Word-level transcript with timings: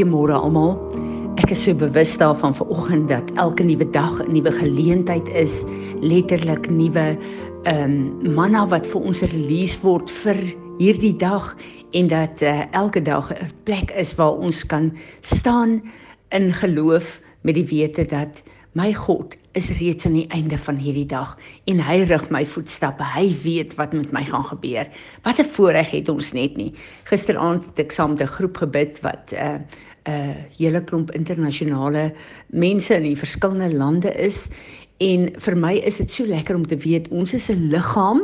Goeiemôre 0.00 0.32
almal. 0.32 0.78
Ek 1.44 1.50
is 1.52 1.60
so 1.60 1.76
bewus 1.76 2.14
daarvan 2.16 2.54
vanoggend 2.56 3.10
dat 3.10 3.28
elke 3.36 3.60
nuwe 3.68 3.84
dag 3.92 4.22
'n 4.24 4.32
nuwe 4.32 4.48
geleentheid 4.48 5.28
is, 5.28 5.60
letterlik 6.00 6.70
nuwe 6.70 7.18
ehm 7.68 7.84
um, 8.24 8.32
manna 8.34 8.64
wat 8.64 8.86
vir 8.86 9.00
ons 9.00 9.20
release 9.20 9.76
word 9.82 10.08
vir 10.10 10.40
hierdie 10.78 11.12
dag 11.12 11.52
en 11.92 12.08
dat 12.08 12.40
uh, 12.40 12.64
elke 12.72 13.02
dag 13.02 13.28
'n 13.28 13.52
plek 13.68 13.92
is 13.92 14.14
waar 14.16 14.40
ons 14.40 14.64
kan 14.64 14.96
staan 15.20 15.82
in 16.32 16.48
geloof 16.52 17.20
met 17.44 17.54
die 17.54 17.68
wete 17.68 18.04
dat 18.08 18.42
my 18.72 18.92
God 18.94 19.34
is 19.52 19.70
reeds 19.80 20.06
aan 20.06 20.14
die 20.14 20.28
einde 20.30 20.58
van 20.58 20.76
hierdie 20.78 21.06
dag 21.10 21.34
en 21.70 21.80
hy 21.82 22.02
rig 22.06 22.28
my 22.30 22.44
voetstappe. 22.46 23.04
Hy 23.16 23.26
weet 23.42 23.74
wat 23.78 23.94
met 23.96 24.12
my 24.14 24.22
gaan 24.28 24.46
gebeur. 24.46 24.86
Wat 25.22 25.40
'n 25.40 25.44
voorreg 25.44 25.90
het 25.90 26.08
ons 26.08 26.32
net 26.32 26.56
nie. 26.56 26.72
Gisteraand 27.04 27.64
het 27.64 27.78
ek 27.78 27.92
saam 27.92 28.10
met 28.10 28.22
'n 28.22 28.26
groep 28.26 28.56
gebid 28.56 29.00
wat 29.02 29.32
'n 29.32 29.36
uh, 29.36 29.58
'n 30.06 30.10
uh, 30.10 30.36
hele 30.58 30.84
klomp 30.84 31.10
internasionale 31.10 32.12
mense 32.46 32.94
in 32.94 33.02
die 33.02 33.16
verskillende 33.16 33.76
lande 33.76 34.12
is 34.14 34.48
en 34.98 35.30
vir 35.36 35.56
my 35.56 35.74
is 35.74 35.96
dit 35.96 36.10
so 36.10 36.26
lekker 36.26 36.56
om 36.56 36.66
te 36.66 36.76
weet 36.76 37.08
ons 37.08 37.34
is 37.34 37.50
'n 37.50 37.70
liggaam 37.70 38.20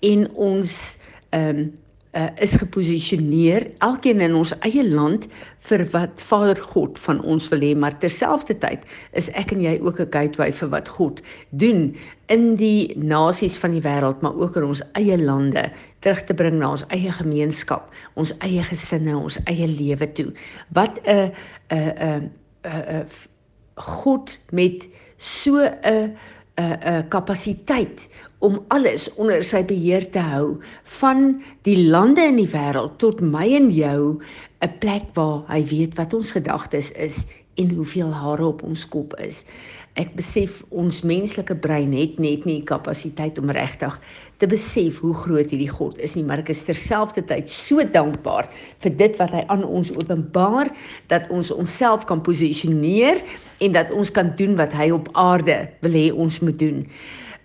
en 0.00 0.30
ons 0.34 0.96
ehm 1.30 1.58
um, 1.58 1.72
uh, 2.16 2.28
is 2.40 2.56
geposisioneer 2.56 3.68
elkeen 3.84 4.22
in 4.24 4.34
ons 4.38 4.54
eie 4.66 4.84
land 4.88 5.26
vir 5.68 5.84
wat 5.92 6.22
Vader 6.28 6.60
God 6.72 6.98
van 7.04 7.20
ons 7.22 7.48
wil 7.52 7.64
hê 7.64 7.72
maar 7.76 7.96
terselfdertyd 8.02 8.86
is 9.20 9.28
ek 9.36 9.52
en 9.54 9.64
jy 9.64 9.76
ook 9.82 10.00
'n 10.00 10.12
gateway 10.14 10.52
vir 10.52 10.70
wat 10.72 10.88
God 10.88 11.20
doen 11.50 11.94
in 12.32 12.56
die 12.56 12.96
nasies 12.96 13.58
van 13.60 13.76
die 13.76 13.84
wêreld 13.84 14.22
maar 14.22 14.34
ook 14.34 14.56
in 14.56 14.64
ons 14.64 14.82
eie 14.94 15.18
lande 15.18 15.70
terug 16.00 16.24
te 16.24 16.34
bring 16.34 16.58
na 16.58 16.70
ons 16.70 16.86
eie 16.88 17.12
gemeenskap 17.12 17.92
ons 18.14 18.32
eie 18.40 18.62
gesinne 18.62 19.16
ons 19.16 19.38
eie 19.44 19.66
lewe 19.66 20.12
toe. 20.12 20.32
Wat 20.72 20.98
'n 21.04 21.32
'n 21.70 21.92
'n 22.00 22.30
'n 22.64 23.06
God 23.76 24.38
met 24.50 24.88
so 25.18 25.60
'n 25.60 26.16
'n 26.56 27.08
kapasiteit 27.08 28.08
om 28.38 28.58
alles 28.68 29.08
onder 29.16 29.44
sy 29.44 29.62
beheer 29.64 30.10
te 30.12 30.20
hou 30.20 30.58
van 31.00 31.42
die 31.68 31.78
lande 31.88 32.26
in 32.28 32.36
die 32.36 32.50
wêreld 32.52 32.98
tot 33.02 33.20
my 33.20 33.46
en 33.56 33.70
jou 33.70 34.20
'n 34.62 34.78
plek 34.80 35.14
waar 35.14 35.44
hy 35.48 35.64
weet 35.64 35.96
wat 35.96 36.14
ons 36.14 36.30
gedagtes 36.30 36.92
is 36.92 37.26
en 37.56 37.70
hoeveel 37.70 38.12
hare 38.12 38.46
op 38.46 38.62
ons 38.62 38.88
kop 38.88 39.14
is. 39.20 39.44
Ek 39.96 40.12
besef 40.16 40.62
ons 40.68 41.02
menslike 41.08 41.54
brein 41.54 41.92
het 41.96 42.18
net 42.20 42.44
nie 42.44 42.62
kapasiteit 42.68 43.38
om 43.38 43.50
regtig 43.50 43.94
te 44.36 44.46
besef 44.46 44.98
hoe 45.00 45.14
groot 45.16 45.48
hierdie 45.48 45.72
God 45.72 45.96
is 46.04 46.14
nie, 46.18 46.24
maar 46.24 46.42
ek 46.42 46.50
is 46.52 46.64
terselfdertyd 46.66 47.48
so 47.48 47.80
dankbaar 47.80 48.50
vir 48.84 48.96
dit 49.00 49.16
wat 49.16 49.32
hy 49.32 49.44
aan 49.48 49.64
ons 49.64 49.92
openbaar 49.96 50.68
dat 51.08 51.30
ons 51.32 51.50
onsself 51.54 52.04
kan 52.04 52.20
posisioneer 52.20 53.22
en 53.64 53.72
dat 53.72 53.90
ons 53.90 54.12
kan 54.12 54.34
doen 54.36 54.56
wat 54.60 54.76
hy 54.76 54.90
op 54.92 55.08
aarde 55.16 55.62
wil 55.80 55.96
hê 55.96 56.10
ons 56.12 56.42
moet 56.44 56.58
doen. 56.60 56.84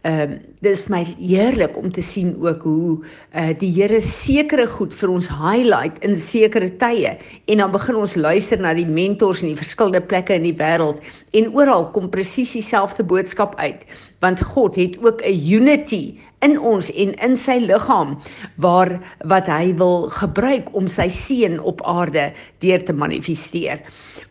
Ehm 0.02 0.32
uh, 0.32 0.38
dis 0.66 0.82
vir 0.86 0.94
my 0.94 1.02
heerlik 1.18 1.76
om 1.78 1.92
te 1.94 2.02
sien 2.02 2.32
ook 2.42 2.64
hoe 2.66 2.94
uh 3.38 3.52
die 3.58 3.70
Here 3.70 4.00
sekere 4.02 4.66
goed 4.68 4.96
vir 4.98 5.10
ons 5.14 5.28
highlight 5.30 6.00
in 6.06 6.16
sekere 6.18 6.72
tye. 6.82 7.18
En 7.46 7.62
dan 7.62 7.72
begin 7.72 8.00
ons 8.02 8.16
luister 8.16 8.58
na 8.62 8.74
die 8.74 8.88
mentors 8.88 9.44
in 9.46 9.52
die 9.52 9.60
verskillende 9.60 10.02
plekke 10.02 10.34
in 10.34 10.48
die 10.50 10.58
wêreld. 10.58 11.02
En 11.38 11.54
oral 11.54 11.92
kom 11.94 12.10
presies 12.10 12.54
dieselfde 12.58 13.04
boodskap 13.04 13.56
uit 13.62 13.86
want 14.22 14.42
God 14.42 14.76
het 14.76 14.98
ook 15.02 15.22
'n 15.22 15.38
unity 15.54 16.18
in 16.42 16.58
ons 16.60 16.90
en 16.92 17.14
in 17.26 17.38
sy 17.38 17.58
liggaam 17.62 18.16
waar 18.64 18.94
wat 19.30 19.50
hy 19.52 19.74
wil 19.78 20.10
gebruik 20.14 20.72
om 20.78 20.88
sy 20.90 21.08
seën 21.14 21.60
op 21.60 21.84
aarde 21.86 22.32
deur 22.64 22.86
te 22.86 22.94
manifesteer. 22.94 23.84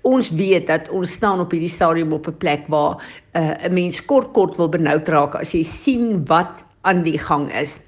Ons 0.03 0.31
weet 0.35 0.67
dat 0.67 0.89
ons 0.95 1.13
staan 1.13 1.41
op 1.41 1.53
hierdie 1.53 1.73
stadium 1.73 2.13
op 2.13 2.27
'n 2.29 2.39
plek 2.39 2.67
waar 2.69 2.99
uh, 3.35 3.55
'n 3.69 3.75
mens 3.75 4.05
kort 4.05 4.33
kort 4.33 4.57
wil 4.57 4.69
benoud 4.69 5.09
raak 5.09 5.35
as 5.35 5.55
jy 5.55 5.63
sien 5.63 6.25
wat 6.27 6.65
aan 6.83 7.03
die 7.03 7.19
gang 7.19 7.53
is. 7.53 7.81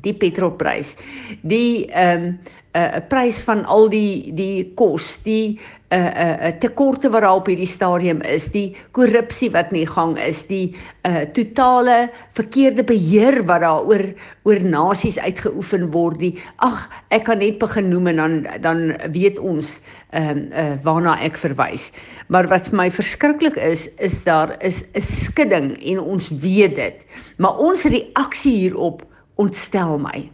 Die 0.00 0.14
petrolprys, 0.14 0.96
die 1.42 1.86
ehm 1.90 2.24
um, 2.24 2.38
'n 2.70 2.78
uh, 2.78 3.00
prys 3.10 3.40
van 3.42 3.64
al 3.66 3.88
die 3.90 4.30
die 4.38 4.70
kos, 4.78 5.18
die 5.26 5.58
'n 5.90 5.98
uh, 5.98 6.06
'n 6.06 6.46
uh, 6.46 6.58
tekorte 6.62 7.10
wat 7.10 7.22
daar 7.26 7.40
op 7.40 7.48
hierdie 7.50 7.66
stadium 7.66 8.20
is, 8.22 8.52
die 8.54 8.76
korrupsie 8.94 9.50
wat 9.50 9.72
nie 9.74 9.86
gang 9.86 10.14
is, 10.18 10.46
die 10.46 10.76
uh, 11.02 11.26
totale 11.34 12.10
verkeerde 12.38 12.84
beheer 12.86 13.42
wat 13.42 13.60
daar 13.66 13.82
oor 13.82 14.04
oor 14.46 14.62
nasies 14.62 15.18
uitgeoefen 15.18 15.90
word. 15.90 16.20
Die 16.22 16.38
ag, 16.62 16.86
ek 17.10 17.26
kan 17.26 17.42
net 17.42 17.58
begin 17.58 17.90
noem 17.90 18.06
en 18.06 18.16
dan 18.22 18.46
dan 18.62 18.94
weet 19.10 19.38
ons 19.38 19.80
ehm 20.14 20.30
um, 20.30 20.46
uh, 20.54 20.78
waarna 20.86 21.18
ek 21.18 21.42
verwys. 21.42 21.90
Maar 22.28 22.46
wat 22.46 22.70
vir 22.70 22.76
my 22.76 22.90
verskriklik 22.90 23.58
is, 23.58 23.88
is 23.98 24.22
daar 24.24 24.54
is 24.62 24.84
'n 24.94 25.02
skudding 25.02 25.74
en 25.82 25.98
ons 25.98 26.30
weet 26.30 26.76
dit. 26.78 27.06
Maar 27.38 27.58
ons 27.58 27.82
reaksie 27.82 28.56
hierop 28.56 29.09
ontstel 29.40 29.96
my. 29.98 30.28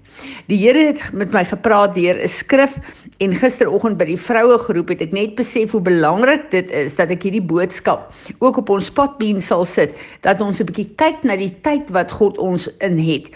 Die 0.51 0.59
Here 0.59 0.87
het 0.89 1.03
met 1.13 1.33
my 1.35 1.45
gepraat 1.45 1.95
deur 1.95 2.17
'n 2.17 2.29
skrif 2.29 2.79
en 3.19 3.35
gisteroggend 3.37 3.99
by 3.99 4.07
die 4.09 4.21
vroue 4.21 4.59
groep 4.59 4.89
het 4.89 5.03
ek 5.07 5.13
net 5.13 5.35
besef 5.37 5.73
hoe 5.73 5.81
belangrik 5.81 6.51
dit 6.51 6.71
is 6.71 6.97
dat 6.97 7.11
ek 7.11 7.23
hierdie 7.23 7.45
boodskap 7.45 8.13
ook 8.39 8.57
op 8.57 8.71
ons 8.71 8.91
padbeen 8.91 9.41
sal 9.43 9.65
sit 9.65 9.97
dat 10.23 10.41
ons 10.41 10.61
'n 10.61 10.67
bietjie 10.67 10.91
kyk 10.97 11.25
na 11.25 11.37
die 11.37 11.55
tyd 11.63 11.91
wat 11.91 12.13
God 12.13 12.39
ons 12.39 12.69
in 12.81 12.99
het. 12.99 13.31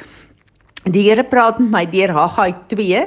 Die 0.89 1.05
Here 1.09 1.25
praat 1.25 1.59
met 1.59 1.71
my 1.71 1.85
deur 1.87 2.11
Haggai 2.11 2.55
2 2.69 2.97
uh 2.97 3.07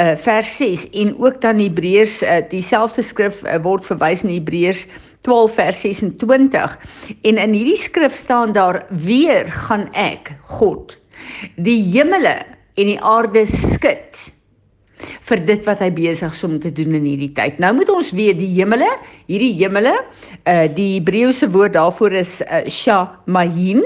eh, 0.00 0.16
vers 0.16 0.56
6 0.56 0.90
en 0.90 1.14
ook 1.18 1.40
dan 1.40 1.58
Hebreërs 1.58 2.22
uh, 2.22 2.40
dieselfde 2.48 3.02
skrif 3.02 3.42
uh, 3.44 3.58
word 3.62 3.84
verwys 3.84 4.22
in 4.24 4.30
Hebreërs 4.30 4.86
12 5.20 5.54
vers 5.54 5.80
26 5.80 6.78
en 7.22 7.36
in 7.36 7.52
hierdie 7.52 7.76
skrif 7.76 8.12
staan 8.12 8.52
daar 8.52 8.86
weer 8.88 9.50
gaan 9.52 9.88
ek 9.92 10.32
God 10.46 10.96
die 11.56 11.80
hemele 11.92 12.40
en 12.76 12.92
die 12.92 13.00
aarde 13.00 13.46
skud 13.50 14.30
vir 15.30 15.42
dit 15.48 15.64
wat 15.68 15.80
hy 15.84 15.90
besig 15.94 16.34
is 16.34 16.44
om 16.46 16.58
te 16.60 16.72
doen 16.74 16.96
in 16.98 17.06
hierdie 17.08 17.32
tyd. 17.36 17.58
Nou 17.62 17.72
moet 17.76 17.90
ons 17.92 18.12
weet 18.16 18.38
die 18.40 18.50
hemele, 18.52 18.88
hierdie 19.30 19.54
hemele, 19.60 19.94
uh 20.50 20.66
die 20.76 20.98
Hebreëse 20.98 21.48
woord 21.54 21.76
daarvoor 21.76 22.16
is 22.20 22.38
uh, 22.44 22.62
shamahin. 22.68 23.82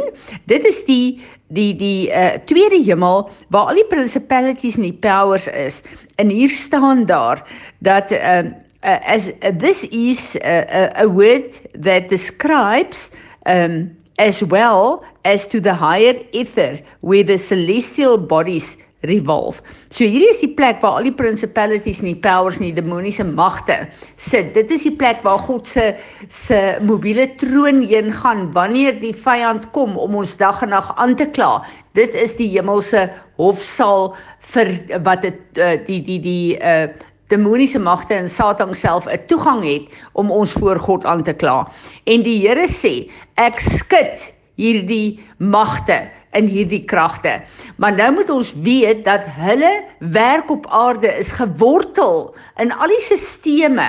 Dit 0.51 0.67
is 0.69 0.83
die 0.89 1.21
die 1.55 1.73
die 1.79 2.11
uh 2.11 2.35
tweede 2.49 2.81
hemel 2.83 3.29
waar 3.55 3.73
al 3.73 3.81
die 3.83 3.89
principalities 3.93 4.79
en 4.81 4.89
die 4.89 4.99
powers 5.07 5.47
is. 5.53 5.83
En 6.19 6.33
hier 6.33 6.51
staan 6.51 7.07
daar 7.07 7.45
dat 7.85 8.13
uh, 8.13 8.43
uh 8.83 8.99
as 9.15 9.31
uh, 9.31 9.53
this 9.59 9.85
is 9.91 10.35
a, 10.43 10.65
a, 10.67 10.83
a 11.05 11.09
word 11.09 11.63
that 11.79 12.09
describes 12.09 13.11
um 13.47 13.91
as 14.19 14.43
well 14.43 15.05
as 15.25 15.47
to 15.49 15.61
the 15.61 15.75
higher 15.75 16.15
ether 16.33 16.81
where 17.01 17.25
the 17.25 17.39
celestial 17.39 18.19
bodies 18.19 18.77
revolve. 19.09 19.61
So 19.93 20.07
hierdie 20.09 20.31
is 20.33 20.41
die 20.43 20.53
plek 20.57 20.81
waar 20.83 20.99
al 20.99 21.09
die 21.09 21.15
principalities 21.17 22.01
en 22.03 22.11
die 22.13 22.21
powers 22.25 22.59
en 22.61 22.69
die 22.69 22.77
demoniese 22.77 23.25
magte 23.27 23.77
sit. 24.17 24.53
Dit 24.57 24.73
is 24.75 24.87
die 24.89 24.95
plek 25.01 25.23
waar 25.27 25.43
God 25.45 25.69
se 25.69 25.91
se 26.33 26.61
mobiele 26.85 27.29
troon 27.41 27.83
heen 27.85 28.13
gaan 28.13 28.47
wanneer 28.57 28.97
die 29.01 29.15
vyand 29.25 29.71
kom 29.77 29.99
om 30.01 30.17
ons 30.23 30.37
dag 30.41 30.63
en 30.65 30.75
nag 30.75 30.93
aan 30.97 31.17
te 31.21 31.29
kla. 31.37 31.63
Dit 31.97 32.17
is 32.19 32.37
die 32.41 32.51
hemelse 32.57 33.07
hofsaal 33.41 34.15
vir 34.53 34.77
wat 35.07 35.27
dit 35.27 35.61
uh, 35.61 35.75
die 35.89 36.01
die 36.05 36.21
die 36.25 36.47
uh 36.61 36.87
demoniese 37.33 37.81
magte 37.81 38.15
en 38.15 38.29
Satan 38.29 38.75
self 38.77 39.07
'n 39.09 39.19
toegang 39.27 39.65
het 39.65 39.89
om 40.13 40.31
ons 40.31 40.53
voor 40.53 40.79
God 40.79 41.05
aan 41.05 41.23
te 41.25 41.33
kla. 41.33 41.65
En 42.05 42.23
die 42.23 42.47
Here 42.47 42.69
sê, 42.69 43.09
ek 43.35 43.59
skud 43.59 44.34
hierdie 44.61 45.21
magte 45.39 46.11
in 46.35 46.49
hierdie 46.51 46.83
kragte. 46.91 47.43
Maar 47.79 47.95
nou 47.95 48.11
moet 48.19 48.31
ons 48.31 48.53
weet 48.65 49.05
dat 49.07 49.27
hulle 49.39 49.71
werk 50.15 50.51
op 50.51 50.67
aarde 50.67 51.11
is 51.19 51.33
gewortel 51.35 52.35
in 52.63 52.73
al 52.75 52.91
die 52.91 53.03
sisteme 53.05 53.87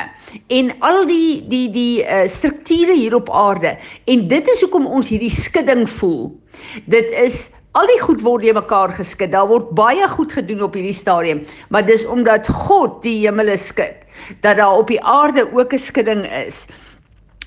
en 0.54 0.72
al 0.86 1.06
die 1.10 1.42
die 1.50 1.68
die 1.74 2.04
uh, 2.04 2.26
strukture 2.30 2.94
hier 2.94 3.18
op 3.18 3.30
aarde 3.34 3.76
en 4.06 4.28
dit 4.30 4.54
is 4.54 4.62
hoekom 4.66 4.86
ons 4.86 5.10
hierdie 5.10 5.34
skudding 5.34 5.86
voel. 5.98 6.30
Dit 6.86 7.10
is 7.26 7.50
al 7.76 7.90
die 7.92 8.00
goed 8.00 8.22
word 8.24 8.46
jy 8.46 8.54
mekaar 8.56 8.94
geskid. 8.96 9.34
Daar 9.34 9.50
word 9.50 9.74
baie 9.76 10.08
goed 10.14 10.32
gedoen 10.32 10.64
op 10.70 10.78
hierdie 10.78 10.96
stadium, 10.96 11.44
maar 11.70 11.86
dis 11.86 12.06
omdat 12.08 12.48
God 12.48 13.02
die 13.04 13.20
hemele 13.26 13.58
skud 13.60 14.04
dat 14.42 14.56
daar 14.62 14.78
op 14.80 14.88
die 14.88 15.02
aarde 15.04 15.44
ook 15.52 15.74
'n 15.74 15.82
skudding 15.82 16.24
is. 16.48 16.68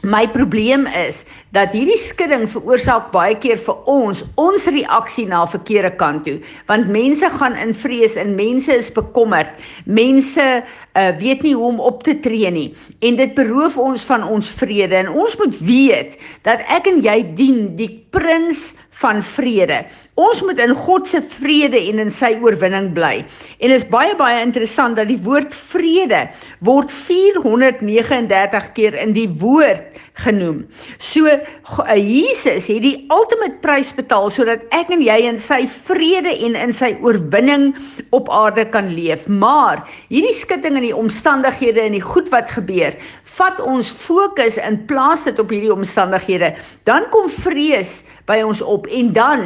My 0.06 0.28
probleem 0.30 0.86
is 0.86 1.24
dat 1.50 1.72
hierdie 1.74 1.98
skudding 1.98 2.44
veroorsaak 2.46 3.08
baie 3.10 3.34
keer 3.42 3.58
vir 3.58 3.80
ons 3.90 4.20
ons 4.38 4.66
reaksie 4.70 5.24
na 5.26 5.40
verkeerde 5.50 5.90
kant 5.98 6.22
toe. 6.22 6.36
Want 6.70 6.86
mense 6.94 7.26
gaan 7.34 7.56
in 7.58 7.74
vrees 7.74 8.14
en 8.14 8.36
mense 8.38 8.70
is 8.70 8.92
bekommerd. 8.94 9.50
Mense 9.90 10.44
uh, 10.62 11.08
weet 11.18 11.42
nie 11.42 11.56
hoe 11.58 11.72
om 11.72 11.82
op 11.82 12.06
te 12.06 12.14
tree 12.22 12.50
nie. 12.54 12.68
En 13.02 13.18
dit 13.18 13.34
beroof 13.34 13.78
ons 13.78 14.06
van 14.06 14.22
ons 14.22 14.52
vrede. 14.60 14.94
En 15.02 15.10
ons 15.10 15.34
moet 15.42 15.58
weet 15.66 16.14
dat 16.46 16.62
ek 16.70 16.86
en 16.92 17.02
jy 17.02 17.18
dien 17.34 17.74
die 17.74 17.90
prins 18.14 18.70
van 18.98 19.22
vrede. 19.22 19.82
Ons 20.18 20.40
moet 20.42 20.58
in 20.58 20.72
God 20.74 21.06
se 21.06 21.20
vrede 21.22 21.78
en 21.78 22.00
in 22.02 22.10
sy 22.10 22.32
oorwinning 22.42 22.90
bly. 22.96 23.20
En 23.62 23.70
is 23.70 23.84
baie 23.86 24.16
baie 24.18 24.40
interessant 24.42 24.98
dat 24.98 25.06
die 25.10 25.20
woord 25.22 25.54
vrede 25.54 26.24
word 26.66 26.90
439 26.90 28.66
keer 28.74 28.96
in 28.98 29.14
die 29.14 29.28
woord 29.38 29.84
genoem. 30.18 30.64
So 30.98 31.30
uh, 31.30 31.94
Jesus 31.94 32.66
het 32.66 32.82
die 32.82 33.06
ultimate 33.14 33.60
prys 33.62 33.92
betaal 33.94 34.32
sodat 34.34 34.66
ek 34.74 34.90
en 34.94 35.04
jy 35.04 35.20
in 35.28 35.38
sy 35.38 35.60
vrede 35.86 36.34
en 36.48 36.58
in 36.58 36.74
sy 36.74 36.90
oorwinning 37.04 37.70
op 38.16 38.26
aarde 38.34 38.66
kan 38.74 38.90
leef. 38.96 39.28
Maar 39.30 39.84
hierdie 40.10 40.34
skitting 40.34 40.80
in 40.80 40.88
die 40.88 40.96
omstandighede 40.96 41.84
en 41.84 41.94
die 41.94 42.02
goed 42.02 42.32
wat 42.34 42.50
gebeur, 42.50 42.98
vat 43.38 43.62
ons 43.62 43.94
fokus 43.94 44.58
in 44.58 44.80
plaas 44.90 45.22
dit 45.28 45.38
op 45.38 45.54
hierdie 45.54 45.72
omstandighede. 45.72 46.50
Dan 46.90 47.06
kom 47.14 47.30
vrees 47.30 48.00
by 48.26 48.40
ons 48.42 48.64
op 48.66 48.87
en 48.88 49.12
dan 49.12 49.44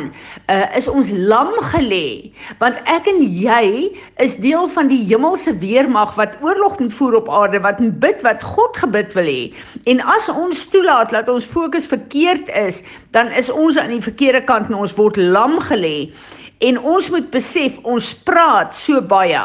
uh, 0.51 0.77
is 0.77 0.89
ons 0.89 1.11
lam 1.11 1.53
gelê 1.73 2.33
want 2.61 2.79
ek 2.91 3.09
en 3.11 3.21
jy 3.23 3.91
is 4.25 4.37
deel 4.43 4.69
van 4.75 4.91
die 4.91 5.01
hemelse 5.09 5.55
weermag 5.63 6.15
wat 6.19 6.37
oorlog 6.45 6.79
moet 6.81 6.95
voer 6.95 7.19
op 7.21 7.31
aarde 7.31 7.61
wat 7.65 7.81
bid 8.03 8.23
wat 8.27 8.43
God 8.43 8.77
gebid 8.77 9.13
wil 9.19 9.29
hê. 9.29 9.53
En 9.91 10.03
as 10.15 10.29
ons 10.33 10.67
toelaat 10.73 11.13
dat 11.15 11.29
ons 11.29 11.47
fokus 11.47 11.87
verkeerd 11.91 12.51
is 12.59 12.83
dan 13.17 13.33
is 13.37 13.51
ons 13.51 13.79
aan 13.79 13.93
die 13.95 14.05
verkeerde 14.05 14.45
kant 14.49 14.71
en 14.71 14.81
ons 14.83 14.97
word 14.99 15.17
lam 15.17 15.59
gelê. 15.69 16.11
En 16.63 16.79
ons 16.79 17.11
moet 17.11 17.31
besef 17.35 17.79
ons 17.83 18.13
praat 18.27 18.75
so 18.77 19.03
baie 19.03 19.43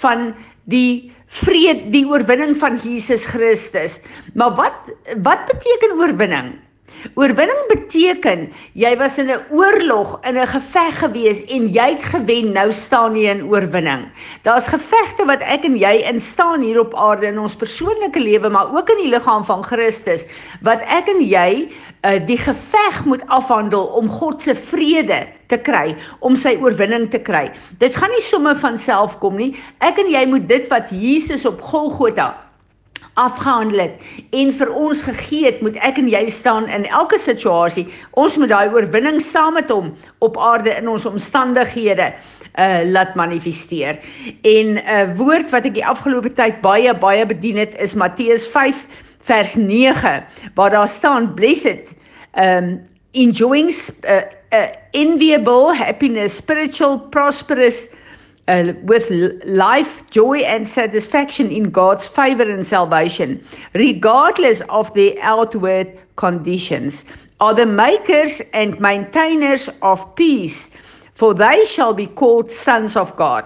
van 0.00 0.32
die 0.70 1.12
vrede 1.42 1.90
die 1.92 2.04
oorwinning 2.08 2.54
van 2.56 2.78
Jesus 2.80 3.26
Christus. 3.26 4.00
Maar 4.34 4.54
wat 4.58 4.92
wat 5.26 5.48
beteken 5.50 5.98
oorwinning 6.00 6.54
Oorwinning 7.14 7.64
beteken 7.68 8.46
jy 8.72 8.92
was 8.98 9.18
in 9.18 9.30
'n 9.30 9.42
oorlog, 9.50 10.18
in 10.24 10.36
'n 10.38 10.46
geveg 10.46 10.98
gewees 10.98 11.44
en 11.44 11.66
jy 11.66 11.88
het 11.94 12.04
gewen, 12.04 12.52
nou 12.52 12.72
staan 12.72 13.16
jy 13.16 13.30
in 13.30 13.44
oorwinning. 13.48 14.08
Daar's 14.42 14.66
gevegte 14.66 15.24
wat 15.26 15.40
ek 15.42 15.64
en 15.64 15.76
jy 15.76 16.02
in 16.08 16.20
staan 16.20 16.62
hier 16.62 16.80
op 16.80 16.94
aarde 16.94 17.26
in 17.26 17.38
ons 17.38 17.56
persoonlike 17.56 18.20
lewe, 18.20 18.48
maar 18.48 18.72
ook 18.74 18.90
in 18.90 19.02
die 19.02 19.10
liggaam 19.10 19.44
van 19.44 19.64
Christus 19.64 20.26
wat 20.62 20.80
ek 20.86 21.08
en 21.08 21.20
jy 21.20 21.68
uh, 22.04 22.26
die 22.26 22.38
geveg 22.38 23.04
moet 23.04 23.22
afhandel 23.26 23.86
om 23.86 24.08
God 24.08 24.42
se 24.42 24.54
vrede 24.54 25.26
te 25.46 25.58
kry, 25.58 25.96
om 26.20 26.36
sy 26.36 26.56
oorwinning 26.60 27.10
te 27.10 27.18
kry. 27.18 27.50
Dit 27.78 27.96
gaan 27.96 28.10
nie 28.10 28.22
sommer 28.22 28.56
van 28.56 28.78
self 28.78 29.18
kom 29.18 29.36
nie. 29.36 29.54
Ek 29.80 29.98
en 29.98 30.10
jy 30.10 30.26
moet 30.26 30.48
dit 30.48 30.68
wat 30.68 30.90
Jesus 30.90 31.44
op 31.44 31.60
Golgotha 31.60 32.43
afgehandel 33.14 33.78
het 33.78 34.02
en 34.30 34.52
vir 34.52 34.70
ons 34.74 35.02
gegee 35.06 35.44
het, 35.46 35.60
moet 35.62 35.76
ek 35.86 35.98
en 36.02 36.08
jy 36.10 36.24
staan 36.32 36.68
in 36.68 36.86
elke 36.86 37.18
situasie. 37.18 37.86
Ons 38.18 38.36
moet 38.40 38.50
daai 38.50 38.74
oorwinning 38.74 39.20
saam 39.22 39.54
met 39.58 39.70
hom 39.70 39.92
op 40.24 40.38
aarde 40.38 40.74
in 40.74 40.88
ons 40.90 41.06
omstandighede 41.06 42.12
uh 42.54 42.82
laat 42.86 43.14
manifesteer. 43.18 43.98
En 44.42 44.66
'n 44.74 44.78
uh, 44.78 45.16
woord 45.18 45.50
wat 45.50 45.64
ek 45.64 45.74
die 45.74 45.86
afgelope 45.86 46.32
tyd 46.32 46.60
baie 46.62 46.94
baie 46.94 47.26
bedien 47.26 47.56
het 47.58 47.74
is 47.78 47.94
Matteus 47.94 48.46
5 48.46 48.86
vers 49.26 49.54
9 49.56 50.24
waar 50.54 50.70
daar 50.70 50.88
staan 50.88 51.34
blessed 51.34 51.94
um 52.38 52.80
enjoying 53.12 53.70
uh, 54.06 54.22
uh 54.50 54.68
enviable 54.90 55.74
happiness 55.74 56.36
spiritual 56.36 56.98
prosperous 57.10 57.88
uh, 58.48 58.72
with 58.82 59.10
life, 59.44 60.08
joy, 60.10 60.38
and 60.40 60.66
satisfaction 60.68 61.50
in 61.50 61.70
God's 61.70 62.06
favor 62.06 62.42
and 62.42 62.66
salvation, 62.66 63.42
regardless 63.74 64.60
of 64.68 64.92
their 64.94 65.14
outward 65.20 65.98
conditions, 66.16 67.04
are 67.40 67.54
the 67.54 67.66
makers 67.66 68.40
and 68.52 68.78
maintainers 68.80 69.68
of 69.82 70.14
peace, 70.14 70.70
for 71.14 71.34
they 71.34 71.64
shall 71.64 71.94
be 71.94 72.06
called 72.06 72.50
sons 72.50 72.96
of 72.96 73.14
God. 73.16 73.44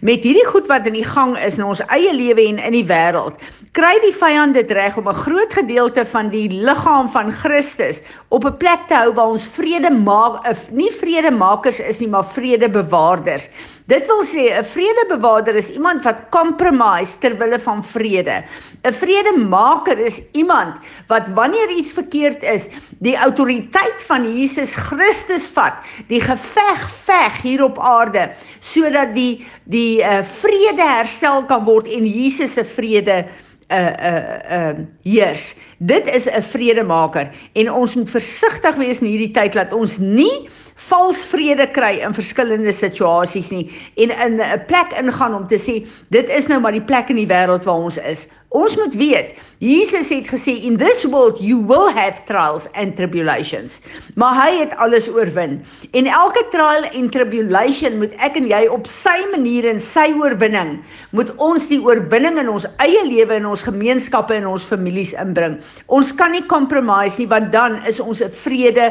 Met 0.00 0.24
hierdie 0.24 0.46
goed 0.48 0.68
wat 0.72 0.86
in 0.88 0.96
die 0.96 1.04
gang 1.04 1.34
is 1.36 1.58
in 1.58 1.66
ons 1.68 1.82
eie 1.92 2.12
lewe 2.16 2.46
en 2.48 2.60
in 2.64 2.72
die 2.72 2.86
wêreld, 2.88 3.42
kry 3.76 3.92
die 4.02 4.14
vyand 4.16 4.56
dit 4.56 4.70
reg 4.72 4.96
om 4.96 5.08
'n 5.08 5.22
groot 5.24 5.52
gedeelte 5.52 6.04
van 6.04 6.30
die 6.32 6.48
liggaam 6.48 7.08
van 7.08 7.30
Christus 7.30 8.00
op 8.30 8.44
'n 8.44 8.56
plek 8.56 8.88
te 8.88 8.94
hou 8.94 9.12
waar 9.12 9.36
ons 9.36 9.46
vrede 9.46 9.90
maak, 9.90 10.46
nie 10.72 10.90
vredemakers 10.90 11.80
is 11.80 12.00
nie, 12.00 12.08
maar 12.08 12.24
vredebewaarders. 12.24 13.48
Dit 13.86 14.06
wil 14.06 14.22
sê 14.24 14.56
'n 14.56 14.64
vredebewaarder 14.64 15.54
is 15.54 15.70
iemand 15.70 16.04
wat 16.04 16.28
compromise 16.30 17.18
ter 17.18 17.36
wille 17.36 17.58
van 17.58 17.84
vrede. 17.84 18.44
'n 18.84 18.92
Vredemaker 18.92 19.98
is 19.98 20.20
iemand 20.32 20.76
wat 21.08 21.28
wanneer 21.34 21.68
iets 21.70 21.92
verkeerd 21.92 22.42
is, 22.42 22.68
die 22.98 23.16
autoriteit 23.16 24.04
van 24.06 24.24
Jesus 24.38 24.74
Christus 24.74 25.50
vat, 25.50 25.74
die 26.08 26.20
geveg 26.20 26.88
veg 27.10 27.42
hier 27.42 27.64
op 27.64 27.78
aarde 27.78 28.30
sodat 28.60 29.14
die 29.14 29.44
die 29.64 30.00
uh, 30.02 30.22
vrede 30.22 30.86
herstel 30.86 31.44
kan 31.50 31.66
word 31.66 31.90
en 31.90 32.06
Jesus 32.06 32.54
se 32.58 32.64
vrede 32.64 33.24
uh 33.70 33.76
uh 33.78 34.38
uh 34.50 34.78
heers. 35.06 35.54
Dit 35.78 36.06
is 36.10 36.26
'n 36.26 36.42
vredemaker 36.42 37.30
en 37.52 37.72
ons 37.72 37.94
moet 37.94 38.10
versigtig 38.10 38.74
wees 38.74 38.98
in 39.00 39.06
hierdie 39.06 39.30
tyd 39.30 39.52
dat 39.52 39.72
ons 39.72 39.98
nie 39.98 40.48
vals 40.74 41.22
vrede 41.26 41.66
kry 41.70 42.00
in 42.02 42.14
verskillende 42.14 42.72
situasies 42.72 43.50
nie 43.50 43.70
en 43.94 44.10
in 44.10 44.40
'n 44.40 44.64
plek 44.66 44.92
ingaan 44.98 45.34
om 45.34 45.46
te 45.46 45.58
sê 45.58 45.86
dit 46.08 46.28
is 46.28 46.46
nou 46.46 46.60
maar 46.60 46.72
die 46.72 46.88
plek 46.90 47.10
in 47.10 47.16
die 47.16 47.30
wêreld 47.30 47.64
waar 47.64 47.84
ons 47.86 47.98
is. 47.98 48.26
Ons 48.50 48.74
moet 48.74 48.94
weet, 48.98 49.36
Jesus 49.62 50.08
het 50.10 50.26
gesê 50.26 50.56
in 50.66 50.74
this 50.76 51.04
world 51.06 51.38
you 51.38 51.54
will 51.54 51.86
have 51.94 52.18
trials 52.26 52.66
and 52.74 52.96
tribulations. 52.98 53.78
Maar 54.18 54.34
hy 54.34 54.48
het 54.58 54.72
alles 54.82 55.06
oorwin. 55.06 55.60
En 55.94 56.08
elke 56.10 56.42
trial 56.50 56.88
en 56.90 57.10
tribulation 57.14 58.00
moet 58.00 58.16
ek 58.18 58.40
en 58.40 58.48
jy 58.50 58.64
op 58.74 58.90
sy 58.90 59.14
manier 59.30 59.68
en 59.70 59.78
sy 59.78 60.08
oorwinning 60.18 60.80
moet 61.14 61.30
ons 61.38 61.68
die 61.70 61.78
oorwinning 61.78 62.40
in 62.42 62.50
ons 62.50 62.66
eie 62.82 63.04
lewe 63.06 63.38
en 63.38 63.46
ons 63.52 63.62
gemeenskappe 63.62 64.34
en 64.34 64.50
ons 64.50 64.66
families 64.66 65.14
inbring. 65.14 65.60
Ons 65.86 66.10
kan 66.10 66.34
nie 66.34 66.42
compromise 66.50 67.22
nie 67.22 67.30
want 67.30 67.52
dan 67.54 67.78
is 67.86 68.02
ons 68.02 68.18
'n 68.18 68.34
vrede 68.42 68.90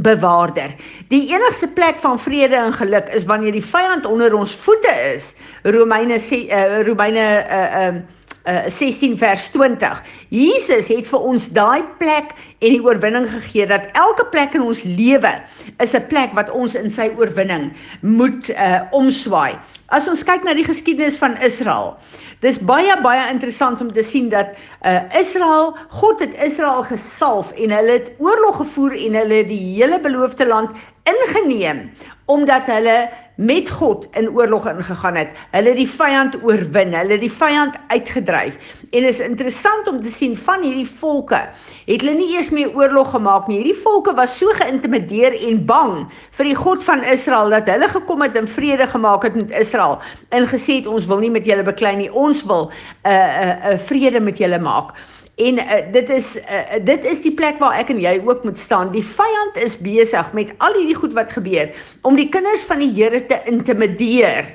bewaarder. 0.00 0.72
Die 1.12 1.28
enigste 1.28 1.68
plek 1.68 2.00
van 2.00 2.16
vrede 2.16 2.56
en 2.56 2.72
geluk 2.72 3.12
is 3.12 3.28
wanneer 3.28 3.52
die 3.52 3.64
vyand 3.64 4.08
onder 4.08 4.32
ons 4.32 4.54
voete 4.64 4.96
is. 5.12 5.34
Romeine 5.62 6.16
sê 6.16 6.48
uh, 6.48 6.80
Romeine 6.88 7.44
uh 7.44 7.88
um 7.88 8.02
uh, 8.46 8.66
16 8.66 9.18
vers 9.18 9.48
20. 9.54 10.02
Jesus 10.28 10.88
het 10.88 11.08
vir 11.08 11.26
ons 11.32 11.48
daai 11.54 11.82
plek 12.00 12.34
en 12.62 12.74
die 12.74 12.82
oorwinning 12.82 13.28
gegee 13.30 13.66
dat 13.70 13.88
elke 13.98 14.26
plek 14.34 14.56
in 14.58 14.66
ons 14.66 14.82
lewe 14.84 15.34
is 15.82 15.94
'n 15.94 16.06
plek 16.08 16.34
wat 16.34 16.50
ons 16.50 16.74
in 16.74 16.90
sy 16.90 17.10
oorwinning 17.18 17.72
moet 18.00 18.50
uh, 18.50 18.82
omswaai. 18.90 19.58
As 19.92 20.08
ons 20.08 20.24
kyk 20.24 20.44
na 20.44 20.54
die 20.54 20.64
geskiedenis 20.64 21.18
van 21.18 21.36
Israel, 21.42 21.96
dis 22.40 22.58
baie 22.58 22.94
baie 23.02 23.30
interessant 23.30 23.80
om 23.80 23.92
te 23.92 24.02
sien 24.02 24.28
dat 24.28 24.56
uh, 24.84 25.02
Israel, 25.18 25.76
God 25.88 26.20
het 26.20 26.34
Israel 26.34 26.82
gesalf 26.82 27.52
en 27.52 27.70
hulle 27.70 27.98
het 28.00 28.10
oorlog 28.18 28.56
gevoer 28.56 28.96
en 28.96 29.14
hulle 29.14 29.44
die 29.46 29.60
hele 29.76 30.00
beloofde 30.00 30.46
land 30.46 30.70
ingeneem 31.08 31.90
omdat 32.30 32.66
hulle 32.70 33.10
met 33.36 33.70
God 33.70 34.06
in 34.12 34.28
oorlog 34.30 34.66
ingegaan 34.68 35.16
het. 35.16 35.30
Hulle 35.50 35.72
die 35.74 35.88
vyand 35.88 36.36
oorwin, 36.44 36.92
hulle 36.94 37.16
die 37.18 37.32
vyand 37.32 37.76
uitgedryf. 37.88 38.58
En 38.92 39.06
is 39.08 39.20
interessant 39.24 39.88
om 39.88 40.02
te 40.02 40.12
sien 40.12 40.36
van 40.36 40.62
hierdie 40.62 40.88
volke 40.88 41.40
het 41.86 42.04
hulle 42.04 42.14
nie 42.14 42.28
eers 42.36 42.52
meer 42.54 42.70
oorlog 42.76 43.10
gemaak 43.10 43.48
nie. 43.48 43.58
Hierdie 43.62 43.80
volke 43.82 44.14
was 44.14 44.36
so 44.38 44.52
geïntimideer 44.60 45.34
en 45.48 45.62
bang 45.66 45.96
vir 46.38 46.50
die 46.52 46.58
God 46.58 46.84
van 46.86 47.02
Israel 47.04 47.50
dat 47.50 47.70
hulle 47.72 47.88
gekom 47.90 48.22
het 48.22 48.36
en 48.38 48.48
vrede 48.48 48.86
gemaak 48.86 49.26
het 49.26 49.38
met 49.38 49.50
Israel 49.58 49.98
en 50.30 50.46
gesê 50.46 50.78
het 50.80 50.86
ons 50.86 51.08
wil 51.10 51.24
nie 51.24 51.32
met 51.32 51.48
julle 51.48 51.66
beklei 51.66 51.96
nie. 51.98 52.12
Ons 52.12 52.44
wil 52.46 52.70
'n 52.70 53.08
uh, 53.08 53.12
'n 53.12 53.48
uh, 53.48 53.72
uh, 53.72 53.78
vrede 53.78 54.20
met 54.20 54.38
julle 54.38 54.58
maak. 54.58 54.94
En 55.40 55.58
uh, 55.58 55.78
dit 55.92 56.10
is 56.12 56.34
uh, 56.36 56.76
dit 56.84 57.04
is 57.08 57.22
die 57.24 57.32
plek 57.32 57.60
waar 57.62 57.78
ek 57.80 57.88
en 57.94 58.00
jy 58.00 58.18
ook 58.20 58.44
moet 58.44 58.58
staan. 58.58 58.92
Die 58.92 59.04
vyand 59.04 59.56
is 59.56 59.78
besig 59.80 60.32
met 60.36 60.52
al 60.60 60.76
hierdie 60.76 60.98
goed 60.98 61.14
wat 61.16 61.32
gebeur 61.32 61.72
om 62.02 62.18
die 62.18 62.28
kinders 62.28 62.66
van 62.68 62.84
die 62.84 62.90
Here 62.92 63.22
te 63.26 63.40
intimideer. 63.48 64.50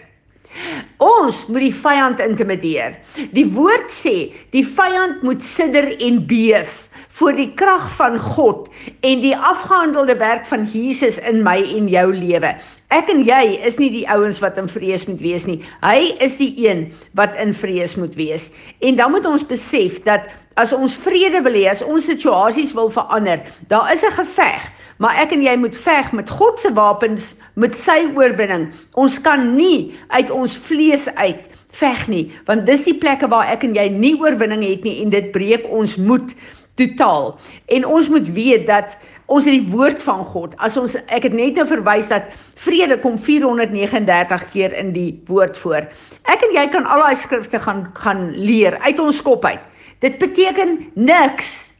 Ons 1.01 1.43
moet 1.49 1.65
die 1.65 1.75
vyand 1.75 2.21
intimideer. 2.23 2.97
Die 3.33 3.45
woord 3.53 3.89
sê 3.93 4.31
die 4.53 4.65
vyand 4.65 5.25
moet 5.25 5.41
sidder 5.43 5.89
en 5.97 6.21
beef 6.29 6.85
voor 7.17 7.33
die 7.33 7.49
krag 7.57 7.85
van 7.97 8.19
God 8.21 8.67
en 9.01 9.21
die 9.23 9.33
afgehandelde 9.35 10.15
werk 10.21 10.45
van 10.45 10.65
Jesus 10.69 11.17
in 11.17 11.41
my 11.45 11.57
en 11.73 11.89
jou 11.89 12.07
lewe. 12.13 12.53
Ek 12.93 13.09
en 13.11 13.23
jy 13.25 13.57
is 13.67 13.79
nie 13.81 13.89
die 13.91 14.05
ouens 14.13 14.39
wat 14.43 14.59
in 14.61 14.69
vrees 14.69 15.07
moet 15.09 15.21
wees 15.25 15.47
nie. 15.49 15.57
Hy 15.81 16.13
is 16.23 16.37
die 16.39 16.53
een 16.61 16.87
wat 17.17 17.33
in 17.41 17.55
vrees 17.57 17.97
moet 17.97 18.13
wees. 18.15 18.51
En 18.85 18.99
dan 19.01 19.11
moet 19.11 19.25
ons 19.25 19.45
besef 19.49 19.99
dat 20.05 20.29
as 20.57 20.73
ons 20.73 20.95
vrede 21.05 21.41
wil 21.45 21.53
hê, 21.53 21.67
as 21.69 21.83
ons 21.85 22.05
situasies 22.09 22.73
wil 22.77 22.89
verander, 22.93 23.41
daar 23.69 23.91
is 23.93 24.03
'n 24.03 24.11
geveg, 24.17 24.69
maar 24.97 25.15
ek 25.15 25.31
en 25.31 25.43
jy 25.43 25.55
moet 25.55 25.77
veg 25.77 26.11
met 26.11 26.29
God 26.29 26.59
se 26.59 26.73
wapens, 26.73 27.35
met 27.55 27.75
sy 27.75 28.09
oorwinning. 28.15 28.73
Ons 28.95 29.21
kan 29.21 29.55
nie 29.55 29.93
uit 30.09 30.29
ons 30.29 30.57
vlees 30.57 31.07
uit 31.15 31.49
veg 31.71 32.07
nie, 32.07 32.31
want 32.45 32.65
dis 32.65 32.83
die 32.83 32.97
plekke 32.97 33.27
waar 33.27 33.45
ek 33.45 33.63
en 33.63 33.75
jy 33.75 33.89
nie 33.89 34.15
oorwinning 34.19 34.63
het 34.63 34.83
nie 34.83 35.01
en 35.03 35.09
dit 35.09 35.31
breek 35.31 35.65
ons 35.69 35.97
moed 35.97 36.35
totaal. 36.75 37.39
En 37.67 37.85
ons 37.85 38.09
moet 38.09 38.27
weet 38.33 38.67
dat 38.67 38.97
Ons 39.27 39.43
het 39.43 39.57
die 39.57 39.71
woord 39.73 39.99
van 40.03 40.23
God. 40.23 40.53
As 40.63 40.77
ons 40.79 40.95
ek 41.11 41.25
het 41.27 41.33
net 41.35 41.57
nou 41.59 41.65
verwys 41.67 42.07
dat 42.07 42.29
vrede 42.63 42.95
kom 43.03 43.17
439 43.19 44.45
keer 44.53 44.75
in 44.79 44.93
die 44.95 45.09
woord 45.27 45.59
voor. 45.59 45.87
Ek 46.31 46.45
en 46.47 46.55
jy 46.55 46.63
kan 46.71 46.87
al 46.87 47.03
daai 47.03 47.17
skrifte 47.19 47.59
gaan 47.59 47.89
gaan 47.99 48.29
leer 48.39 48.79
uit 48.87 49.01
ons 49.03 49.19
kop 49.25 49.43
uit. 49.45 49.59
Dit 49.99 50.17
beteken 50.21 50.91
niks 50.93 51.71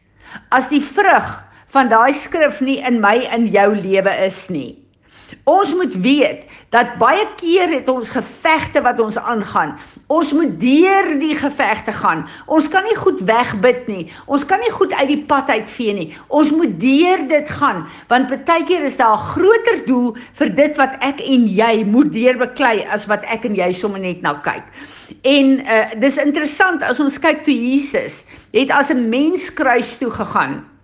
as 0.50 0.70
die 0.72 0.82
vrug 0.82 1.28
van 1.74 1.90
daai 1.92 2.14
skrif 2.16 2.62
nie 2.64 2.80
in 2.82 3.02
my 3.04 3.20
in 3.36 3.48
jou 3.52 3.70
lewe 3.76 4.14
is 4.26 4.48
nie. 4.50 4.87
Ons 5.44 5.74
moet 5.76 5.96
weet 6.04 6.46
dat 6.70 6.98
baie 7.00 7.26
keer 7.40 7.72
het 7.72 7.88
ons 7.92 8.10
gevegte 8.10 8.82
wat 8.82 9.00
ons 9.00 9.18
aangaan. 9.18 9.76
Ons 10.08 10.34
moet 10.34 10.60
deur 10.60 11.10
die 11.20 11.36
gevegte 11.36 11.92
gaan. 11.92 12.26
Ons 12.46 12.70
kan 12.72 12.84
nie 12.84 12.96
goed 12.96 13.24
wegbid 13.28 13.88
nie. 13.88 14.12
Ons 14.26 14.46
kan 14.46 14.60
nie 14.64 14.72
goed 14.72 14.94
uit 14.94 15.08
die 15.08 15.24
pad 15.30 15.50
uitvee 15.50 15.94
nie. 15.94 16.08
Ons 16.28 16.52
moet 16.52 16.80
deur 16.80 17.28
dit 17.28 17.50
gaan 17.60 17.86
want 18.08 18.32
baie 18.48 18.64
keer 18.68 18.84
is 18.84 18.98
daar 18.98 19.18
'n 19.18 19.28
groter 19.34 19.86
doel 19.86 20.16
vir 20.40 20.50
dit 20.56 20.78
wat 20.78 20.96
ek 21.02 21.20
en 21.22 21.48
jy 21.48 21.84
moet 21.86 22.14
deurbeklei 22.14 22.88
as 22.92 23.08
wat 23.08 23.24
ek 23.24 23.46
en 23.46 23.56
jy 23.56 23.72
sommer 23.72 24.00
net 24.00 24.22
na 24.22 24.34
kyk. 24.34 24.64
En 25.24 25.60
uh 25.60 26.00
dis 26.00 26.18
interessant 26.18 26.84
as 26.84 27.00
ons 27.00 27.20
kyk 27.20 27.44
toe 27.44 27.54
Jesus 27.54 28.26
het 28.52 28.72
as 28.72 28.90
'n 28.92 29.10
mens 29.10 29.54
kruis 29.54 29.98
toe 29.98 30.12
gegaan. 30.12 30.77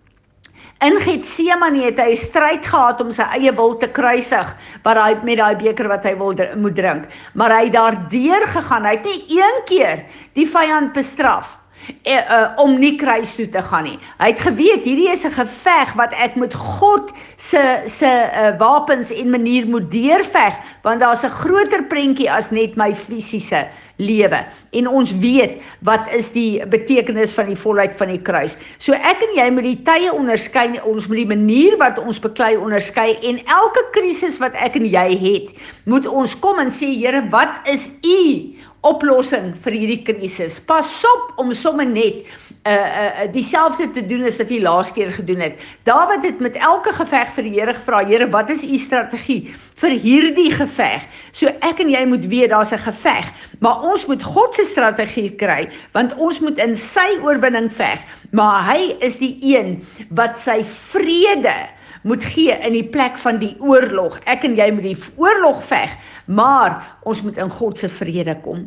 In 0.84 0.98
Getsemane 1.00 1.86
het 1.86 2.00
hy 2.02 2.12
'n 2.12 2.20
stryd 2.20 2.66
gehad 2.66 3.02
om 3.02 3.12
sy 3.12 3.24
eie 3.38 3.52
wil 3.56 3.78
te 3.80 3.88
kruisig, 3.88 4.48
wat 4.84 4.98
hy 4.98 5.16
met 5.24 5.38
daai 5.38 5.56
beker 5.56 5.88
wat 5.88 6.04
hy 6.04 6.16
wil 6.18 6.36
moet 6.60 6.76
drink. 6.76 7.08
Maar 7.34 7.52
hy 7.52 7.64
het 7.64 7.74
daardeur 7.74 8.44
gegaan. 8.48 8.86
Hy 8.86 8.92
het 8.92 9.06
nie 9.06 9.40
een 9.40 9.64
keer 9.66 10.04
die 10.34 10.48
vyand 10.48 10.94
bestraf 10.94 11.63
uh, 12.08 12.14
uh, 12.14 12.50
om 12.64 12.80
nie 12.80 12.96
kruis 12.96 13.36
toe 13.36 13.50
te 13.50 13.62
gaan 13.62 13.84
nie. 13.84 13.98
Hy 14.18 14.32
het 14.32 14.42
geweet 14.42 14.86
hierdie 14.88 15.12
is 15.12 15.26
'n 15.26 15.36
geveg 15.36 15.94
wat 16.00 16.14
ek 16.14 16.36
met 16.36 16.54
God 16.54 17.12
se 17.38 17.82
se 17.86 18.08
uh, 18.08 18.58
wapens 18.58 19.12
en 19.12 19.30
manier 19.30 19.68
moet 19.68 19.92
deurveg, 19.92 20.58
want 20.84 21.00
daar's 21.00 21.24
'n 21.24 21.30
groter 21.30 21.84
prentjie 21.84 22.32
as 22.32 22.52
net 22.52 22.76
my 22.76 22.96
fisiese 22.96 23.68
lewe. 23.96 24.46
En 24.72 24.88
ons 24.88 25.12
weet 25.22 25.62
wat 25.86 26.10
is 26.12 26.32
die 26.34 26.66
betekenis 26.66 27.34
van 27.34 27.46
die 27.52 27.58
volheid 27.58 27.96
van 27.96 28.10
die 28.14 28.22
kruis. 28.22 28.58
So 28.82 28.94
ek 28.94 29.22
en 29.28 29.36
jy 29.38 29.48
moet 29.54 29.68
die 29.68 29.82
tye 29.86 30.14
onderskei, 30.14 30.82
ons 30.82 31.08
moet 31.08 31.22
die 31.22 31.30
manier 31.36 31.78
wat 31.78 32.00
ons 32.02 32.20
beklei 32.20 32.56
onderskei 32.58 33.14
en 33.22 33.42
elke 33.46 33.86
krisis 33.92 34.40
wat 34.42 34.58
ek 34.58 34.80
en 34.80 34.90
jy 34.90 35.08
het, 35.18 35.54
moet 35.86 36.08
ons 36.10 36.40
kom 36.40 36.60
en 36.60 36.74
sê 36.74 36.92
Here, 36.94 37.24
wat 37.30 37.68
is 37.68 37.90
u 38.06 38.54
oplossing 38.84 39.54
vir 39.64 39.78
hierdie 39.80 40.02
krisis? 40.08 40.60
Pas 40.60 40.92
op 41.08 41.40
om 41.44 41.54
sommer 41.56 41.88
net 41.88 42.24
uh 42.64 42.74
uh 42.74 43.28
dieselfde 43.34 43.90
te 43.92 44.06
doen 44.08 44.24
as 44.28 44.38
wat 44.40 44.52
hy 44.52 44.62
laas 44.64 44.92
keer 44.96 45.12
gedoen 45.12 45.44
het. 45.44 45.60
Dawid 45.84 46.24
het 46.24 46.40
met 46.40 46.56
elke 46.56 46.94
geveg 46.96 47.34
vir 47.36 47.50
die 47.50 47.56
Here 47.60 47.74
gevra, 47.74 48.04
Here, 48.08 48.30
wat 48.32 48.50
is 48.50 48.64
u 48.64 48.78
strategie 48.78 49.54
vir 49.82 49.96
hierdie 50.00 50.52
geveg? 50.52 51.06
So 51.32 51.48
ek 51.62 51.80
en 51.80 51.90
jy 51.90 52.06
moet 52.06 52.26
weet 52.30 52.50
daar's 52.50 52.74
'n 52.74 52.86
geveg, 52.86 53.32
maar 53.60 53.82
ons 53.82 54.06
moet 54.06 54.24
God 54.24 54.56
se 54.56 54.64
strategie 54.64 55.36
kry, 55.36 55.70
want 55.94 56.14
ons 56.18 56.40
moet 56.40 56.58
in 56.58 56.76
sy 56.76 57.18
oorwinning 57.22 57.72
veg, 57.72 58.00
maar 58.32 58.64
hy 58.74 58.96
is 59.00 59.18
die 59.18 59.38
een 59.42 59.86
wat 60.10 60.38
sy 60.40 60.64
vrede 60.64 61.70
moet 62.04 62.24
gee 62.24 62.52
in 62.52 62.76
die 62.76 62.84
plek 62.84 63.18
van 63.18 63.40
die 63.40 63.56
oorlog. 63.64 64.20
Ek 64.28 64.44
en 64.44 64.58
jy 64.60 64.70
moet 64.76 64.84
die 64.84 64.98
oorlog 65.16 65.64
veg, 65.64 65.92
maar 66.26 66.82
ons 67.08 67.24
moet 67.24 67.38
in 67.38 67.50
God 67.50 67.80
se 67.80 67.90
vrede 67.90 68.36
kom. 68.44 68.66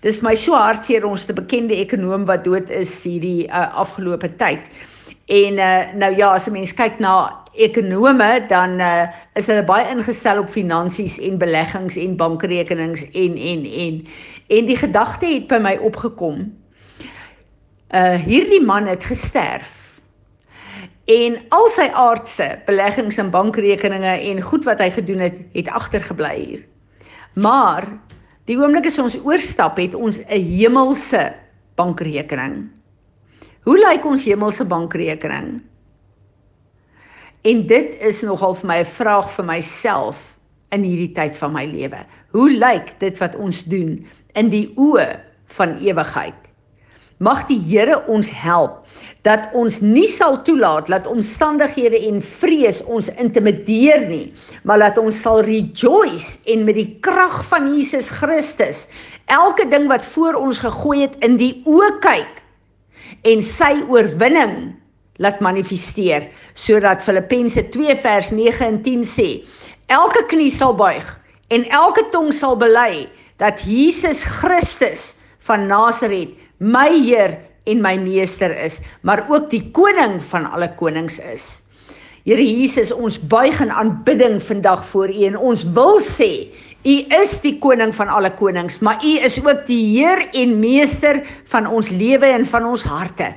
Dis 0.00 0.22
my 0.24 0.34
so 0.34 0.56
hartseer 0.56 1.04
ons 1.08 1.26
te 1.28 1.36
bekende 1.36 1.76
ekonom 1.76 2.24
wat 2.28 2.46
dood 2.48 2.70
is 2.70 2.92
hierdie 3.04 3.48
uh, 3.48 3.68
afgelope 3.76 4.30
tyd. 4.40 4.70
En 5.28 5.60
uh, 5.60 5.92
nou 6.00 6.14
ja, 6.16 6.32
as 6.32 6.48
'n 6.48 6.52
mens 6.52 6.72
kyk 6.72 6.98
na 6.98 7.37
ekonome 7.54 8.44
dan 8.48 8.80
uh, 8.80 9.08
is 9.34 9.46
hulle 9.46 9.64
baie 9.64 9.88
ingestel 9.92 10.42
op 10.42 10.50
finansies 10.52 11.18
en 11.18 11.38
beleggings 11.38 11.96
en 11.96 12.16
bankrekenings 12.16 13.04
en 13.12 13.36
en 13.36 13.64
en 13.64 14.00
en 14.48 14.70
die 14.70 14.76
gedagte 14.76 15.26
het 15.26 15.48
by 15.48 15.58
my 15.62 15.76
opgekom. 15.84 16.46
Uh 17.94 18.16
hierdie 18.20 18.62
man 18.64 18.86
het 18.86 19.04
gesterf 19.04 19.78
en 21.08 21.38
al 21.56 21.70
sy 21.72 21.86
aardse 21.96 22.48
beleggings 22.66 23.16
en 23.16 23.30
bankrekeninge 23.32 24.18
en 24.28 24.42
goed 24.44 24.66
wat 24.68 24.82
hy 24.84 24.90
gedoen 24.92 25.24
het, 25.24 25.38
het 25.54 25.68
agtergebly 25.72 26.34
hier. 26.36 26.64
Maar 27.32 27.86
die 28.48 28.58
oomblik 28.60 28.90
as 28.90 28.98
ons 29.00 29.16
oorstap 29.24 29.80
het 29.80 29.94
ons 29.94 30.20
'n 30.20 30.42
hemelse 30.42 31.32
bankrekening. 31.76 32.68
Hoe 33.64 33.78
lyk 33.78 34.04
ons 34.04 34.24
hemelse 34.24 34.64
bankrekening? 34.64 35.62
En 37.46 37.66
dit 37.66 37.94
is 38.02 38.22
nogal 38.26 38.54
vir 38.54 38.66
my 38.66 38.78
'n 38.82 38.92
vraag 38.98 39.30
vir 39.30 39.44
myself 39.44 40.38
in 40.74 40.82
hierdie 40.82 41.14
tyd 41.14 41.36
van 41.38 41.52
my 41.52 41.64
lewe. 41.64 42.00
Hoe 42.30 42.50
lyk 42.50 42.98
dit 42.98 43.18
wat 43.18 43.36
ons 43.36 43.64
doen 43.64 44.06
in 44.34 44.48
die 44.48 44.72
oë 44.76 45.20
van 45.46 45.78
ewigheid? 45.78 46.34
Mag 47.18 47.46
die 47.46 47.58
Here 47.58 48.06
ons 48.06 48.30
help 48.30 48.86
dat 49.22 49.48
ons 49.52 49.80
nie 49.80 50.06
sal 50.06 50.42
toelaat 50.42 50.86
dat 50.86 51.06
omstandighede 51.06 51.98
en 52.06 52.22
vrees 52.22 52.82
ons 52.84 53.08
intimideer 53.18 54.06
nie, 54.06 54.32
maar 54.62 54.78
dat 54.78 54.98
ons 54.98 55.20
sal 55.20 55.42
rejoice 55.42 56.38
en 56.46 56.64
met 56.64 56.74
die 56.78 56.98
krag 57.02 57.44
van 57.50 57.66
Jesus 57.74 58.08
Christus 58.08 58.86
elke 59.26 59.66
ding 59.68 59.88
wat 59.88 60.06
voor 60.06 60.34
ons 60.38 60.58
gegooi 60.58 61.00
het 61.00 61.18
in 61.26 61.36
die 61.36 61.62
oë 61.66 61.98
kyk 62.00 62.42
en 63.26 63.42
sy 63.42 63.74
oorwinning 63.88 64.76
laat 65.18 65.42
manifesteer 65.44 66.28
sodat 66.54 67.04
Filippense 67.04 67.62
2 67.74 67.96
vers 68.02 68.32
9 68.34 68.66
en 68.66 68.82
10 68.82 69.06
sê 69.06 69.28
elke 69.86 70.24
knie 70.30 70.50
sal 70.50 70.74
buig 70.78 71.06
en 71.54 71.64
elke 71.74 72.04
tong 72.12 72.32
sal 72.34 72.58
bely 72.60 73.06
dat 73.38 73.62
Jesus 73.66 74.24
Christus 74.24 75.14
van 75.46 75.68
Nasaret 75.70 76.34
my 76.58 76.90
Heer 76.90 77.38
en 77.68 77.82
my 77.84 77.96
meester 78.00 78.52
is, 78.64 78.80
maar 79.02 79.26
ook 79.28 79.50
die 79.52 79.62
koning 79.76 80.18
van 80.30 80.48
alle 80.48 80.70
konings 80.78 81.18
is. 81.20 81.58
Here 82.28 82.44
Jesus, 82.44 82.90
ons 82.92 83.16
buig 83.30 83.60
in 83.64 83.70
aanbidding 83.72 84.40
vandag 84.44 84.82
voor 84.90 85.12
U 85.12 85.24
en 85.28 85.38
ons 85.38 85.64
wil 85.76 86.00
sê 86.04 86.48
U 86.86 86.92
is 87.10 87.32
die 87.42 87.56
koning 87.58 87.90
van 87.90 88.06
alle 88.06 88.30
konings, 88.38 88.76
maar 88.78 89.02
U 89.02 89.14
is 89.26 89.40
ook 89.42 89.64
die 89.66 89.80
Heer 89.96 90.28
en 90.30 90.60
meester 90.60 91.24
van 91.50 91.66
ons 91.66 91.90
lewe 91.90 92.30
en 92.30 92.44
van 92.46 92.68
ons 92.70 92.84
harte. 92.86 93.32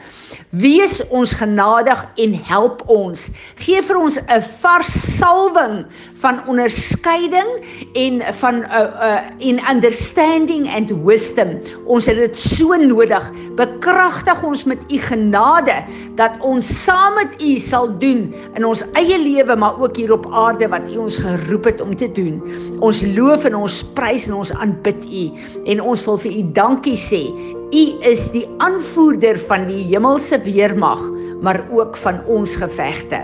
Wees 0.51 0.99
ons 1.09 1.31
genadig 1.39 1.99
en 2.21 2.33
help 2.45 2.83
ons. 2.91 3.29
Geef 3.63 3.87
vir 3.87 3.97
ons 3.97 4.19
'n 4.19 4.41
vars 4.61 4.91
salwing 5.17 5.85
van 6.21 6.41
onderskeiding 6.47 7.49
en 7.95 8.21
van 8.35 8.55
'n 8.61 8.65
uh, 8.69 8.79
uh, 9.09 9.21
in 9.39 9.57
understanding 9.69 10.67
and 10.67 10.91
wisdom. 11.05 11.57
Ons 11.85 12.05
het 12.05 12.17
dit 12.17 12.37
so 12.37 12.75
nodig. 12.75 13.31
Bekragtig 13.55 14.43
ons 14.43 14.63
met 14.63 14.79
u 14.91 14.99
genade 14.99 15.83
dat 16.15 16.37
ons 16.39 16.83
saam 16.83 17.15
met 17.15 17.41
u 17.41 17.57
sal 17.57 17.97
doen 17.97 18.33
in 18.53 18.65
ons 18.65 18.83
eie 18.93 19.17
lewe 19.17 19.55
maar 19.55 19.81
ook 19.81 19.95
hier 19.95 20.11
op 20.11 20.27
aarde 20.31 20.67
wat 20.67 20.81
u 20.93 20.97
ons 20.97 21.15
geroep 21.15 21.63
het 21.63 21.81
om 21.81 21.95
te 21.95 22.11
doen. 22.11 22.43
Ons 22.79 23.01
loof 23.31 23.47
en 23.47 23.55
ons 23.63 23.79
prys 23.95 24.27
en 24.27 24.37
ons 24.43 24.53
aanbid 24.59 25.07
u 25.07 25.25
en 25.71 25.81
ons 25.93 26.07
wil 26.09 26.21
vir 26.25 26.37
u 26.41 26.45
dankie 26.57 26.99
sê 26.99 27.23
U 27.71 27.83
is 28.03 28.25
die 28.33 28.43
aanvoerder 28.59 29.39
van 29.47 29.63
die 29.69 29.85
hemelse 29.93 30.41
weermag, 30.43 30.99
maar 31.39 31.63
ook 31.71 31.95
van 31.97 32.19
ons 32.27 32.55
gevegte. 32.59 33.23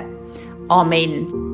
Amen. 0.72 1.47